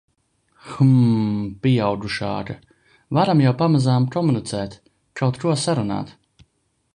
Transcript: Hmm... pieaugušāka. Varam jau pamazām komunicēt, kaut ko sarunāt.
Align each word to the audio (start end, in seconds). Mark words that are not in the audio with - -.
Hmm... 0.69 1.43
pieaugušāka. 1.65 2.55
Varam 3.19 3.43
jau 3.45 3.53
pamazām 3.61 4.09
komunicēt, 4.17 4.79
kaut 5.23 5.39
ko 5.45 5.55
sarunāt. 5.67 6.17